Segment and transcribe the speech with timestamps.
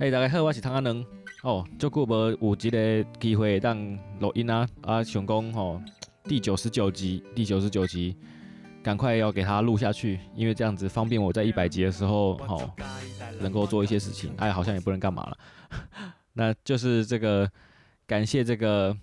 [0.00, 1.04] 哎，大家好，我是汤阿能。
[1.42, 3.76] 哦，足久无有一个机会当
[4.20, 4.64] 录音啊！
[4.82, 5.82] 啊，想讲吼，
[6.22, 8.16] 第九十九集，第九十九集，
[8.80, 12.70] 赶快要给它录下去，因为这样子方便我在一百集的时候，吼、哦，
[13.40, 14.32] 能够做一些事情。
[14.36, 15.38] 哎，好像也不能干嘛了。
[16.34, 17.50] 那就是这个，
[18.06, 18.96] 感谢这个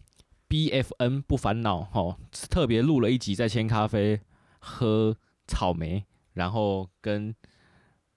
[0.48, 2.18] BFN 不烦恼，吼、哦，
[2.50, 4.22] 特别录了一集在千咖啡
[4.60, 5.14] 喝
[5.46, 7.36] 草莓，然后跟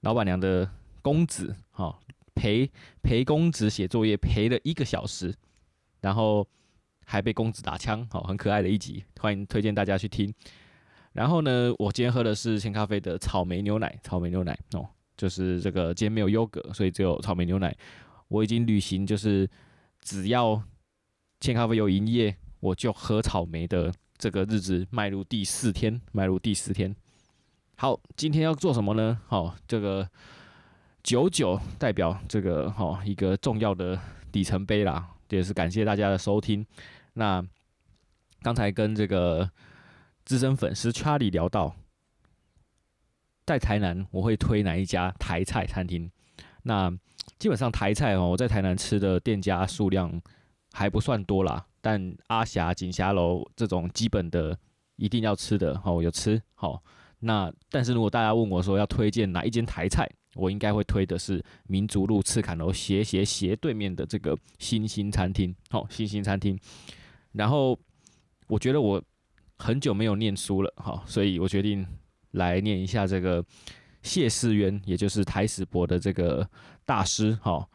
[0.02, 0.70] 老板娘的
[1.02, 1.98] 公子，哈、哦。
[2.38, 2.70] 陪
[3.02, 5.34] 陪公子写作业陪了一个小时，
[6.00, 6.46] 然后
[7.04, 10.32] 还被公子打枪，好，很可爱的一集，欢迎推荐大家去听。
[11.14, 17.76] 然后呢，我今天喝的是千咖啡的草莓牛奶，草莓牛奶哦，就是这个今天没有优格，所以只有草莓牛奶。
[18.28, 19.50] 我已经履行，就是
[20.00, 20.62] 只要
[21.40, 26.94] 千咖啡有营业，我就喝草莓的这个日子迈入第四天，迈入第四天。
[27.74, 29.20] 好，今天要做什么呢？
[29.26, 30.08] 好，这个。
[31.08, 33.98] 九九代表这个哈一个重要的
[34.32, 36.66] 里程碑啦，也是感谢大家的收听。
[37.14, 37.42] 那
[38.42, 39.50] 刚才跟这个
[40.26, 41.74] 资深粉丝 Charlie 聊到，
[43.46, 46.10] 在台南我会推哪一家台菜餐厅？
[46.64, 46.92] 那
[47.38, 50.20] 基本上台菜哦，我在台南吃的店家数量
[50.74, 54.58] 还不算多啦，但阿霞锦霞楼这种基本的
[54.96, 56.82] 一定要吃的哦，有吃好。
[57.20, 60.06] 那但是如果大家问我说要推荐哪一间台菜？
[60.38, 66.56] 我应该会推的是民族路赤崁楼斜斜斜对面的这个新兴餐厅，好，新兴餐厅。
[67.32, 67.76] 然后
[68.46, 69.02] 我觉得我
[69.56, 71.84] 很久没有念书了，好，所以我决定
[72.30, 73.44] 来念一下这个
[74.02, 76.48] 谢思渊，也就是台史博的这个
[76.86, 77.68] 大师，好，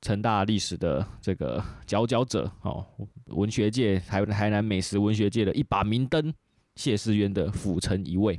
[0.00, 2.86] 成大历史的这个佼佼者，好，
[3.26, 6.32] 文学界台台南美食文学界的一把明灯，
[6.76, 8.38] 谢思渊的府城一位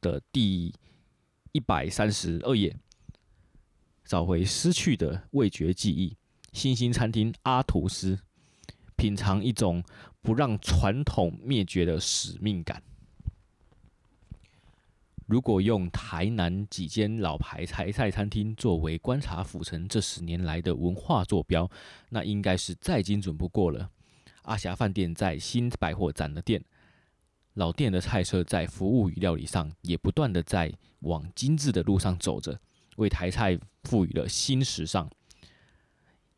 [0.00, 0.74] 的第。
[1.52, 2.76] 一百三十二页，
[4.04, 6.16] 找回失去的味觉记忆。
[6.52, 8.18] 新兴餐厅阿图斯，
[8.96, 9.82] 品尝一种
[10.20, 12.82] 不让传统灭绝的使命感。
[15.26, 21.70] 如果用台南几间老牌台菜餐厅作为观察府城这十年来的文化坐标，
[22.08, 23.90] 那应该是再精准不过了。
[24.42, 26.64] 阿霞饭店在新百货展的店。
[27.60, 32.58] 老店的菜色在服务与料理上也不断的在往精致的路上走着，
[32.96, 35.10] 为台菜赋予了新时尚。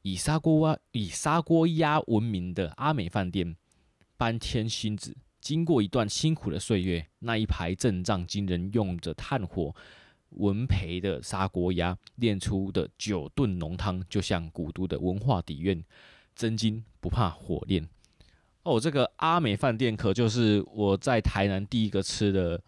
[0.03, 3.55] 以砂锅蛙、以砂锅鸭闻名的阿美饭店，
[4.17, 9.73] 搬迁新址，经过一段辛苦的岁月，那一排阵仗惊人，用着炭火
[10.31, 15.85] 文培的砂锅鸭炼出的九炖浓汤，就像古都的文化底蕴，
[16.35, 17.89] 真金不怕火炼。
[18.63, 22.61] 哦，这个阿美饭店可就是我在台南第一个吃的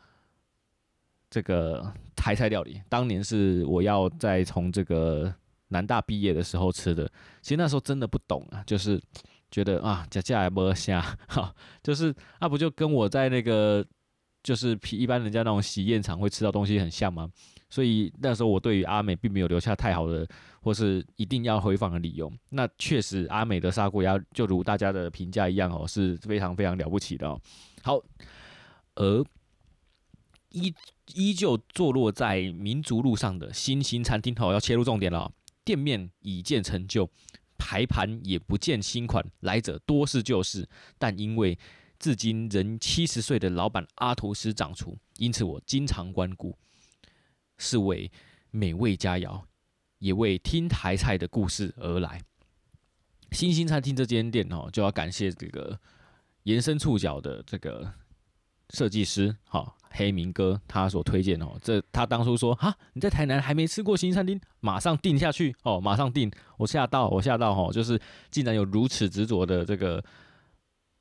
[1.31, 2.81] 这个台菜料理。
[2.89, 5.33] 当年是我要在从这个
[5.69, 7.11] 南大毕业的时候吃的。
[7.43, 9.01] 其实那时候真的不懂啊，就是
[9.51, 13.85] 觉得啊，加价也不虾，哈，就是那、啊、不就跟我在那个。
[14.45, 17.31] 就是比一般人家那种喜宴场会吃到东西很像吗？
[17.75, 20.25] 所以那时候我对于阿美并没有留下太好的
[20.63, 22.33] 或是一定要回访的理由。
[22.51, 27.41] 那确实阿美的砂锅鸭就如大家的评价一样哦，是非常非常了不起的哦。
[27.83, 28.01] 好，
[28.95, 29.25] 而
[30.51, 30.73] 依
[31.15, 35.33] 依旧坐落在民族路上的新兴餐厅哦，要切入重点了。
[35.65, 37.11] 店面已见陈旧，
[37.59, 41.59] 排盘也不见新款，来者多是旧事，但因为。
[41.97, 46.55] 至今仍七十岁的老板阿图斯掌厨，因此我经常光顾，
[47.65, 48.11] 是为
[48.51, 49.43] 美味佳肴，
[49.99, 52.21] 也为听台菜的故事而来。
[53.33, 55.79] 新兴餐厅这间店哦，就要感谢这个
[56.43, 57.91] 延伸触角的这个
[58.71, 67.99] 设计师哈黑明哥，他所推荐哦，这他当初说哈，你在台南还没吃过新餐厅，马上订下去哦，马上订，我吓到我吓到哈，就是
[68.31, 70.05] 竟然有如此执着的这个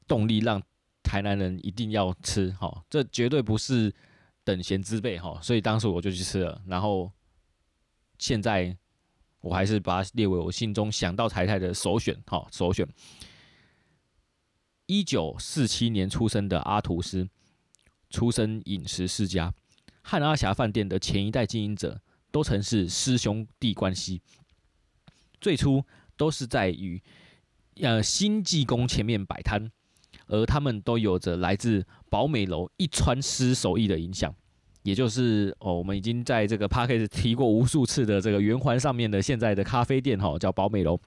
[0.07, 0.62] 动力让。
[1.03, 3.94] 台南人一定要吃，哈，这绝对不是
[4.43, 6.61] 等闲之辈，哈，所以当时我就去吃了。
[6.67, 7.11] 然后
[8.19, 8.75] 现在
[9.41, 12.88] 我还是把它列为我心中想到台菜的首选，哈，首选。
[14.85, 17.27] 一九四七年出生的阿图斯，
[18.09, 19.53] 出身饮食世家，
[20.01, 22.01] 和阿霞饭店的前一代经营者
[22.31, 24.21] 都曾是师兄弟关系。
[25.39, 25.85] 最初
[26.18, 27.01] 都是在与
[27.81, 29.71] 呃新济公前面摆摊。
[30.27, 34.33] 而他们都有着来自宝美楼一川师手艺的影响，
[34.83, 40.99] 也就是哦，我们已经在这个 podcast 提过无数次的这个圆环上面的现在的咖啡店哈，叫宝美楼。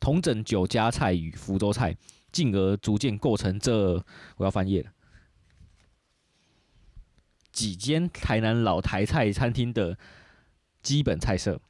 [0.00, 1.96] 同整酒家菜与福州菜，
[2.30, 3.94] 进而逐渐构成这
[4.36, 4.92] 我要翻页了
[7.50, 9.98] 几间台南老台菜餐厅的
[10.82, 11.60] 基本菜色。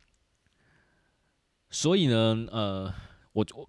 [1.70, 2.94] 所以呢，呃，
[3.32, 3.68] 我我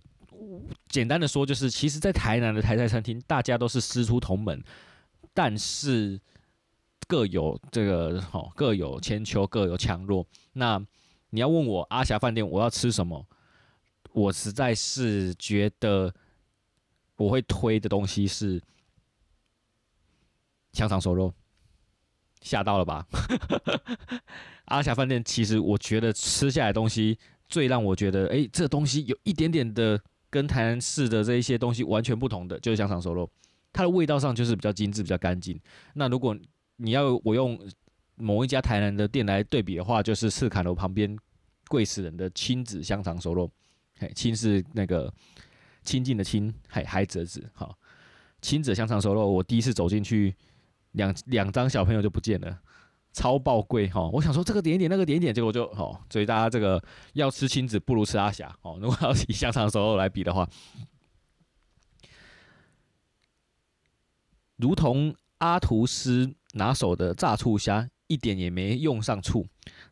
[0.87, 4.63] 简单的说，就是其实，在台南的台菜餐厅，大家都是师出同门，
[5.33, 6.19] 但是
[7.07, 10.25] 各有这个好，各有千秋，各有强弱。
[10.53, 10.83] 那
[11.29, 13.25] 你要问我阿霞饭店我要吃什么，
[14.13, 16.13] 我实在是觉得
[17.17, 18.61] 我会推的东西是
[20.73, 21.33] 香肠熟肉，
[22.41, 23.07] 吓到了吧？
[24.65, 27.17] 阿霞饭店其实我觉得吃下来东西。
[27.49, 29.99] 最让我觉得，哎、这东西有一点点的
[30.29, 33.29] 跟台南市的这一些东西完全不同的，就是香肠熟肉，
[33.73, 35.59] 它的味道上就是比较精致、比较干净。
[35.93, 36.37] 那如果
[36.77, 37.59] 你要我用
[38.15, 41.17] 某一家台南的店来对比的话，就是赤坎楼旁边
[41.67, 43.49] 贵死人的亲子香肠熟肉，
[43.97, 45.11] 嘿，亲是那个
[45.83, 47.77] 亲近的亲，海海蜇子，好，
[48.41, 50.35] 亲子香肠熟肉，我第一次走进去，
[50.91, 52.59] 两两张小朋友就不见了。
[53.11, 54.07] 超爆贵哈！
[54.13, 56.81] 我想说这个点点，那个点点，结果就哦，所以大家这个
[57.13, 58.77] 要吃亲子不如吃阿霞哦。
[58.81, 60.47] 如果要以香肠熟肉来比的话，
[64.57, 69.47] 如同阿图斯拿手的炸醋虾，一点也没用上醋。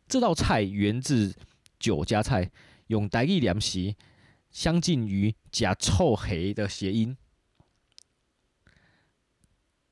[0.06, 1.34] 这道菜源自
[1.78, 2.50] 酒家菜，
[2.86, 3.94] 用台语念时，
[4.50, 7.16] 相近于假臭黑的谐音。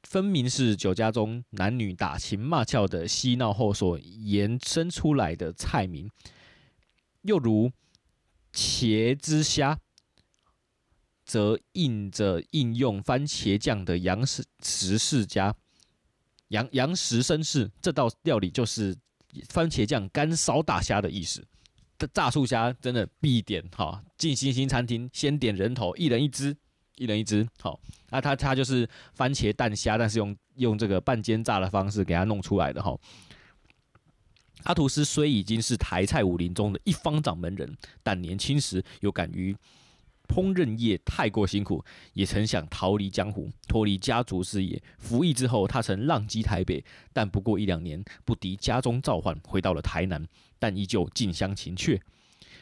[0.09, 6.09] 分明是酒家中男女打情骂俏的嬉闹后所延伸出来的菜名，
[7.23, 7.73] 又如
[8.53, 9.77] 茄汁虾，
[11.25, 15.53] 则印着应用番茄酱的杨氏石世家
[16.49, 18.97] 杨杨石绅士，这道料理就是
[19.49, 21.45] 番茄酱干烧大虾的意思。
[21.99, 26.57] 这炸醋虾真的必点哈，进星星餐厅先点人头，一人一只。
[26.97, 27.79] 一人一只，好，
[28.11, 32.99] 那它它就是番茄蛋虾，但是用用这个半煎炸的方式给它弄出来的哈。
[34.65, 39.55] 阿图斯虽已经是台菜武林中的一方掌门人，但年轻时有感于
[40.27, 41.85] 烹饪业太过辛苦，
[42.15, 44.83] 也曾想逃离江湖，脱离家族事业。
[44.99, 50.27] 服役之后，他曾浪迹台北，但不过一两年，不敌家中召唤，回到了台南，
[50.59, 52.01] 但依旧近乡情怯。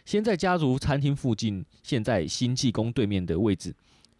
[0.04, 3.74] 先在家族餐厅附近，现在新济公对面的位置。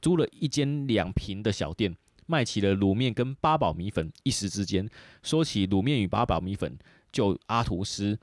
[0.05, 1.97] 租了一间两平的小店，
[2.27, 4.13] 卖起了卤面跟八宝米粉。
[4.23, 4.87] 一时之间，
[5.23, 6.79] 说起卤面与八宝米粉，
[7.11, 8.19] 就阿图斯、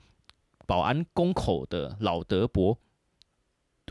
[0.67, 2.77] 保安宫口的老德伯，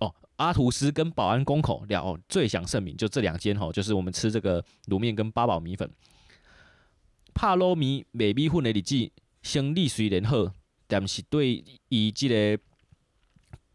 [0.01, 5.91] 哦，阿图斯跟保安宫口了最享盛名，就这两间哈，就是我们吃这个卤面跟八宝米粉。
[7.35, 9.11] 帕罗米美米混的日子，
[9.43, 10.53] 生意虽然好，
[10.87, 12.63] 但是对于这个。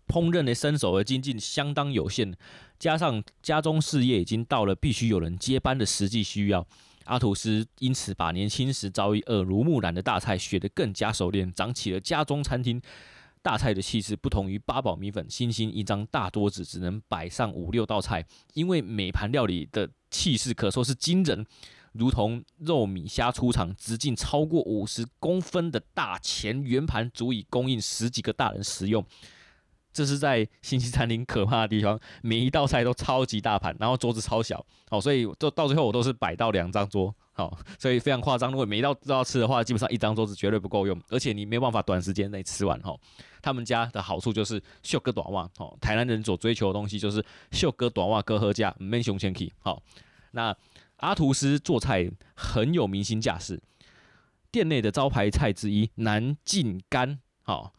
[0.08, 2.32] 烹饪的身手和精进相当有限，
[2.80, 6.66] 加上家中事业已经到了必须有人接班的实际需要，
[7.06, 12.82] 阿图斯因此把年轻时早已耳濡目染的大菜学得更加熟练，长起了家中餐厅
[13.42, 14.16] 大菜的气势。
[14.16, 21.46] 不同于八宝米粉，星星一张大桌子只能摆上五六道菜，因为每盘料理的气势可说是惊人，
[21.94, 29.06] 如同肉米虾出场，直径超过五十公分的大前圆盘，足以供应十几个大人食用。
[29.96, 38.52] 这是在星级餐厅可怕的地方，每一道菜都超级大盘，然后桌子超小，好，所以就到最后我都是摆到两张桌，好，所以非常夸张。
[38.52, 42.78] 如果每一道都要吃的话，基本上一张桌子绝对不够用，而且你没办法短时间内吃完。
[42.82, 42.94] 哈，
[43.42, 49.54] 他们家的好处就是秀哥短袜，哦，台南人所追求的东西就是秀哥短袜哥合家，没熊前提。
[49.62, 49.82] 好，
[50.32, 50.54] 那
[50.98, 53.62] 阿图斯做菜很有明星架势，
[54.52, 57.72] 店内的招牌菜之一南靖干，好。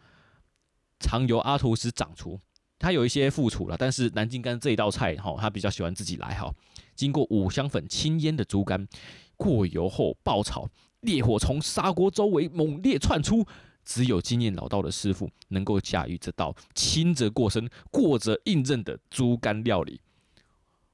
[0.98, 2.40] 常由阿图斯掌厨，
[2.78, 6.52] 他有一些副厨了，但是南京干这一道菜，哈，他比较喜欢自己来，哈。
[6.94, 8.88] 经过五香粉轻腌的猪肝，
[9.36, 10.68] 过油后爆炒，
[11.00, 13.46] 烈火从砂锅周围猛烈窜出，
[13.84, 20.00] 只有经验老道的师傅能够驾驭这道轻则过生、过则硬韧的猪肝料理。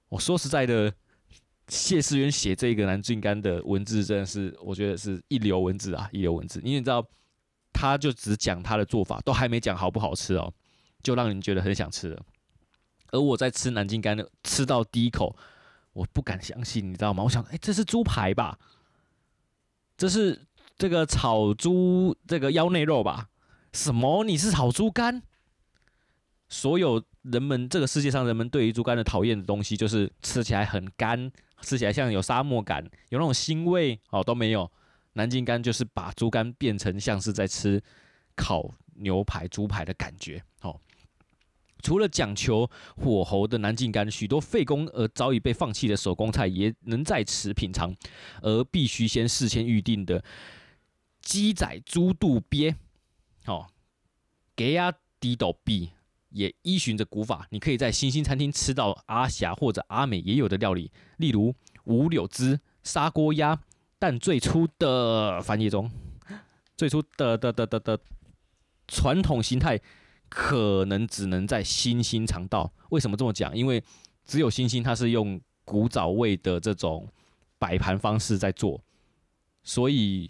[0.08, 0.92] 我说实在的，
[1.68, 7.06] 谢师渊写这个南京干的文字，真的是我觉得是一流文字啊，一流文字，因为你知道。
[7.72, 10.52] 他就只讲他的做法，都还没讲好不好吃哦，
[11.02, 12.22] 就让人觉得很想吃了。
[13.10, 15.36] 而我在吃南京干的，吃到第一口，
[15.92, 17.22] 我不敢相信，你知道吗？
[17.22, 18.58] 我想，哎，这是猪排吧？
[19.96, 20.46] 这是
[20.78, 23.28] 这个炒猪这个腰内肉吧？
[23.72, 24.24] 什么？
[24.24, 25.22] 你是炒猪肝？
[26.48, 34.70] 所有人们这个世界上人们对于猪肝的讨厌的东西，就是吃起来很干，吃起来像有沙漠感，有那种腥味哦，都没有。
[35.14, 37.82] 南京干就是把猪肝变成像是在吃
[38.34, 40.42] 烤牛排、猪排的感觉。
[40.62, 40.80] 哦，
[41.82, 47.94] 除了讲求火候的南京干，许多费工而早已被放弃的手工菜也能在此品尝。
[48.40, 50.24] 而必须先事先预定的
[51.20, 52.74] 鸡仔猪肚鳖，
[53.46, 53.66] 哦，
[54.56, 55.90] 给啊低斗币
[56.30, 61.54] 也依循着古法，你可以在新兴餐厅吃到阿霞或者阿美也有的料理，例如
[61.84, 63.60] 五柳汁砂锅鸭。
[64.02, 65.88] 但最初的翻译中，
[66.76, 68.00] 最初的的的的的
[68.88, 69.80] 传统形态，
[70.28, 72.72] 可能只能在新兴尝到。
[72.90, 73.56] 为什么这么讲？
[73.56, 73.80] 因为
[74.24, 77.06] 只有新兴它是用古早味的这种
[77.60, 78.82] 摆盘方式在做，
[79.62, 80.28] 所以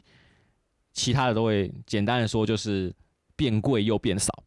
[0.93, 2.95] 其他的都会简单的说就是
[3.37, 4.45] 变贵又变少。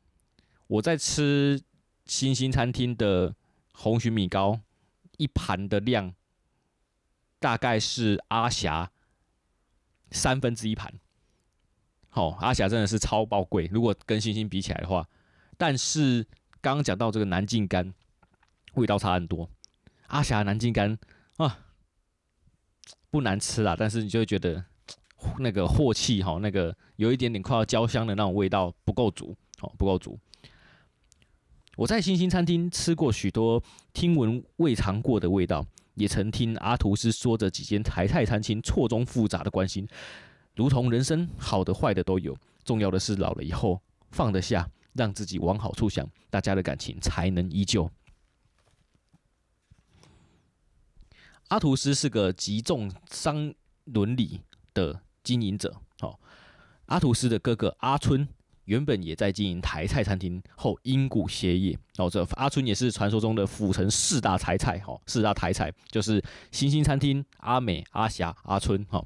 [0.67, 1.59] 我在吃
[2.05, 3.33] 新兴餐厅的
[3.73, 4.59] 红曲米糕，
[5.17, 6.13] 一盘的量
[7.39, 8.91] 大概是阿霞
[10.15, 10.91] 三分之一盘。
[12.09, 15.07] 好，阿霞真的是超爆贵，如果跟星星比起来的话。
[15.57, 16.25] 但是
[16.61, 17.93] 刚刚讲到这个南靖干，
[18.73, 19.49] 味道差很多。
[20.07, 20.97] 阿霞南靖干
[21.37, 21.59] 啊，
[23.09, 24.63] 不难吃啦，但是你就会觉得
[25.39, 30.19] 那个镬气哈，那个有一点点快要焦香的那种味道不够足，哦，不够足。
[31.75, 35.65] 我在星星餐厅吃过许多听闻未尝过的味道，
[35.95, 39.87] 也曾听阿图斯说着几间台菜餐厅错综复杂的关心，
[40.55, 47.89] 如同人生好的坏的都有，重要的是老了以后放得下，让自己往好处想，大家的感情才能依旧。
[51.49, 53.53] 阿图斯是个极重商
[53.85, 54.41] 伦理
[54.73, 55.75] 的经营者。
[55.99, 56.19] 好，
[56.87, 58.27] 阿图斯的哥哥阿春。
[58.65, 61.77] 原本也在经营台菜餐厅，后因故歇业。
[61.97, 69.03] 哦，这阿春也是传说中的府城四大台菜，哈，四大台菜就是新兴餐厅、阿美、阿霞、阿春，哈。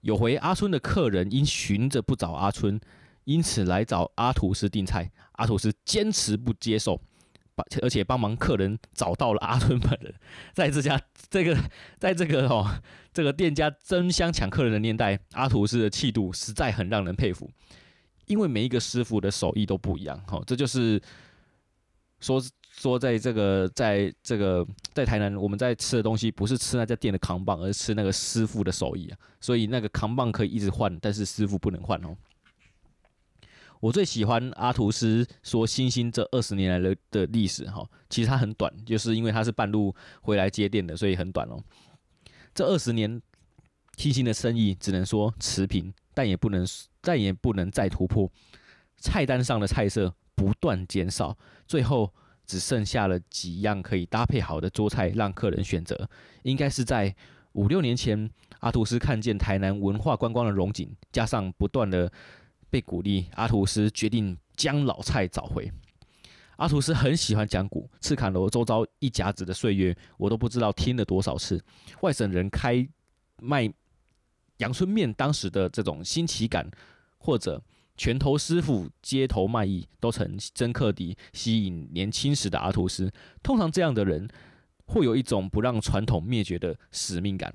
[0.00, 2.78] 有回阿春的客人因寻着不找阿春，
[3.24, 7.00] 因此来找阿图斯订菜，阿图斯坚持不接受，
[7.80, 10.14] 而且帮忙客人找到了阿春本人。
[10.52, 11.56] 在这家这个
[11.98, 12.82] 在这个哦
[13.14, 17.50] 这个店家争相抢客人的年代，阿图斯的气度实在很让人佩服。
[18.26, 21.00] 因为每一个师傅的手艺都不一样，哈，这就是
[22.20, 29.18] 说说在这个在这个在台南，我们在吃的东西不是吃那家店的扛棒，而是吃那个师傅的手艺啊。
[29.40, 32.16] 所以那个扛棒可以一直换，但是师傅不能换哦。
[33.80, 41.62] 我最喜欢阿图斯说星星这二十年来的的历史，哈，其实它很短，就是因为它是半路回来接店的，所以很短哦。
[42.54, 43.20] 这二十年
[43.98, 46.66] 星星的生意只能说持平，但也不能。
[47.04, 48.28] 再也不能再突破，
[48.96, 52.10] 菜单上的菜色不断减少，最后
[52.46, 56.08] 只剩下了几样可以搭配好的桌菜让客人选择。
[56.42, 57.14] 应该是在
[57.52, 58.28] 五六年前，
[58.60, 62.10] 阿图斯看见台南文化观光的荣景，加上不断的
[62.70, 65.70] 被鼓励，阿图斯决定将老菜找回。
[66.56, 71.62] 阿图斯很喜欢讲古，赤崁楼周遭一甲子的岁月，我都不知道听了多少次。
[72.00, 72.88] 外省人开
[73.42, 73.70] 卖
[74.58, 76.68] 阳春面，当时的这种新奇感。
[77.24, 77.64] 或者
[77.96, 83.10] 拳头师傅街头卖艺，都曾真克敌吸引年轻时的阿图斯。
[83.42, 84.28] 通常这样的人
[84.84, 87.54] 会有一种不让传统灭绝的使命感。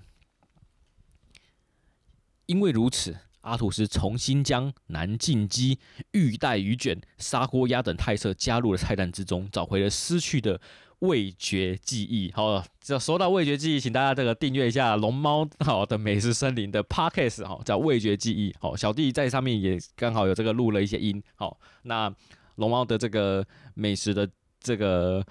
[2.47, 5.79] 因为如此，阿图斯重新将南靖鸡、
[6.11, 10.59] 玉带鱼卷、砂锅鸭等菜色加入了菜单之中，找回了失去的。
[10.99, 22.13] 味觉记忆，好，这说到味觉记忆，请大家这个订阅一下龙猫好的美食森林的 podcast 哈，叫味觉记忆，好，小弟在上面也刚好有这个录了一些音，好，那
[22.55, 24.29] 龙猫的这个美食的
[24.59, 25.25] 这个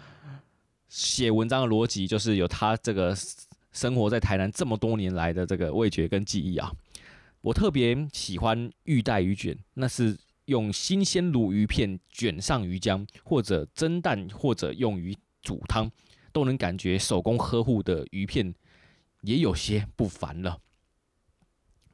[0.89, 3.15] 写文章的逻辑，就是有他这个
[3.71, 6.73] 生活在台南这么多年来的这个味觉跟记忆啊，
[7.41, 15.17] 我特别喜欢玉带鱼卷，那是用新鲜鲈鱼片卷上鱼浆，或者蒸蛋，或者用于。
[15.41, 15.91] 煮汤
[16.33, 18.53] 都能感觉手工呵护的鱼片
[19.23, 20.59] 也有些不凡了。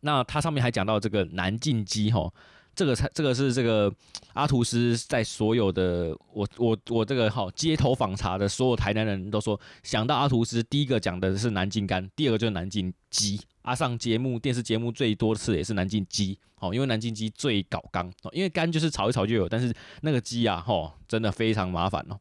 [0.01, 2.33] 那它上面还讲到这个南靖鸡哈，
[2.75, 3.95] 这个菜这个是这个
[4.33, 13.39] 阿图斯在所有的我我我这个哈街头访查的所有台南人都说，想到阿图斯第一个讲的是南靖干，第二个就是南靖鸡。
[13.65, 22.21] 阿上节目电视节目最多次也是南京鸡，哦，因为南京鸡最搞刚，因为肝就是炒一炒就有，但是那个鸡啊哈真的非常麻烦哦。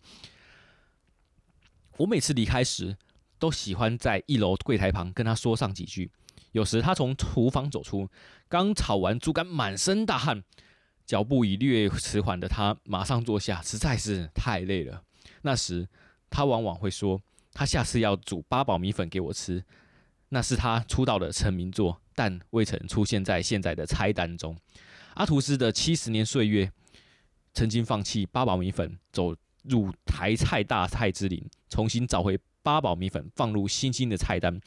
[1.98, 2.96] 我每次离开时，
[3.38, 6.10] 都喜欢在一楼柜台旁跟他说上几句。
[6.54, 8.08] 有时他从厨房走出，
[8.48, 10.44] 刚炒完猪肝，满身大汗，
[11.06, 15.04] 脚步已略迟缓的他，马上坐下，实在是太累了。
[15.42, 15.90] 那时
[16.30, 17.20] 他往往会说，
[17.52, 19.64] 他下次要煮八宝米粉给我吃，
[20.34, 24.58] 那是他出道的成名作但未曾出现在现在的菜单中。
[25.14, 26.72] 阿图斯的七十年岁月
[27.54, 34.60] 曾经放弃八宝米粉走入台菜大菜之林重新找回八宝米粉放入新兴的菜单。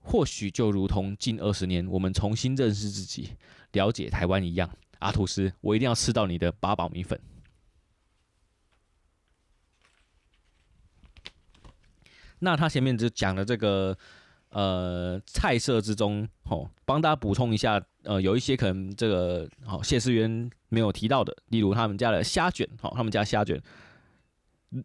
[0.00, 3.30] 或许就如同近二十年我们重新认识自己
[3.72, 4.68] 了解台湾一样。
[4.98, 7.18] 阿图斯我一定要吃到你的八宝米粉。
[12.40, 13.96] 那他前面就讲了这个
[14.52, 23.60] 呃菜色之中，吼，帮大家补充一下，呃，有一些可能这个好谢师渊没有提到的，例如他们家的虾卷，好，他们家虾卷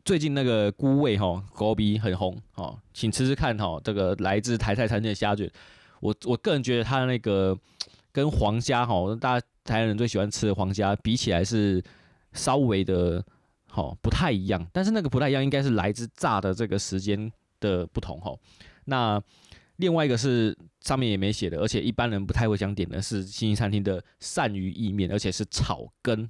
[0.04, 5.50] 最近那个菇味哈，高比很红，好，请吃吃看哈，这个来自台菜餐厅的虾卷，
[6.00, 7.58] 我我个人觉得它那个
[8.12, 11.84] 跟黄虾哈，大家台湾人最喜欢吃的黄虾比起来是
[12.34, 13.24] 稍微的。
[13.70, 18.34] 好，不太一样，但是那个不太一样，应该是来自炸的这个时间的不同哈。
[18.86, 19.22] 那
[19.78, 26.30] 另外一个是上面也没写的，而且一般人不太会想点的是星星餐厅的鳝鱼意面，而且是草根。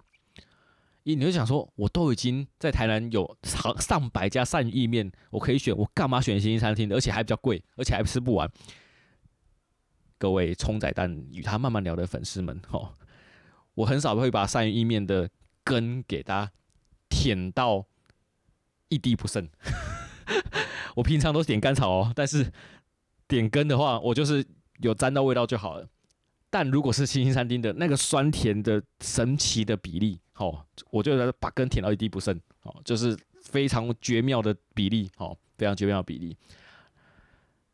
[1.03, 6.95] 你你就想说，我都已经在台南有上上百家鳝鱼意面，我可以选，我干嘛选星星餐厅的？
[6.95, 8.49] 而且还比较贵，而且还吃不完。
[10.17, 12.95] 各位葱仔蛋与他慢慢聊的粉丝们，哈，
[13.75, 15.29] 我很少会把鳝鱼意面的
[15.63, 16.51] 根给大家。
[17.09, 17.85] 舔到
[18.89, 19.49] 一滴不剩，
[20.97, 22.51] 我平常都是点甘草哦，但是
[23.27, 24.45] 点根的话，我就是
[24.79, 25.87] 有沾到味道就好了。
[26.49, 36.37] 但如果是星星餐厅的那个酸甜的神奇的比例，哦，我就把根舔到一滴不剩，哦，就是非常绝妙的比例，哦，非常绝妙的比例。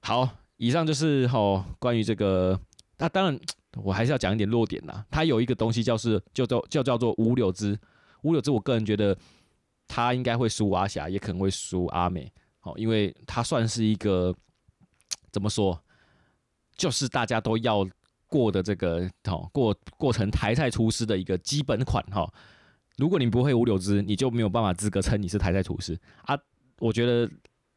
[0.01, 2.59] 好，以上就是哦关于这个，
[2.97, 3.39] 那当然
[3.75, 5.05] 我还是要讲一点弱点呐。
[5.11, 7.77] 它有一个东西叫是就叫就叫做五柳枝。
[8.23, 9.15] 五柳枝，我个人觉得
[9.87, 14.33] 它应该会输阿霞，也可能会输阿美，好，因为它算是一个
[15.33, 15.83] 怎么说，
[16.77, 17.85] 就是大家都要
[18.27, 22.31] 过的这个哦过过程台菜厨师的一个基本款哈。
[22.97, 26.37] 如果你不会五柳枝，你就没有办法资格称你是台菜厨师啊。
[26.79, 27.29] 我觉得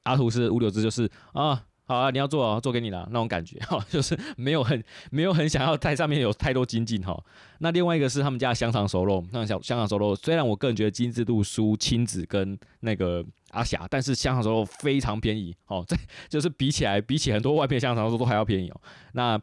[0.04, 1.66] 阿图是五柳枝，就是啊。
[1.88, 7.16] 好啊，你要做啊，做给你了，那种感觉哈， 就是没有很没有很想要在上面有太多精进哈。
[7.60, 15.96] 那另外一个是他们家的香肠熟肉，那香香肠熟肉虽然我个人觉得精致度输亲子跟那个阿霞，但是香肠熟肉非常便宜哦，这
[16.28, 18.80] 就是比起来比起很多外面香肠熟肉都还要便宜哦。
[19.12, 19.40] 那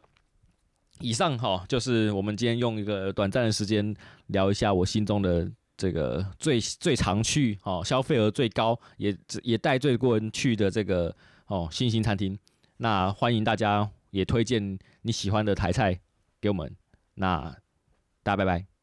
[1.00, 11.16] 以上哈就是我们今天用一个短暂的时间聊一下我心中的这个最最常去哦，消费额最高也也带最多人去的这个。
[11.46, 12.36] 哦，星星餐厅，
[12.84, 15.98] 那欢迎大家也推荐你喜欢的台菜
[16.38, 16.76] 给我们，
[17.14, 17.56] 那
[18.22, 18.73] 大家拜拜。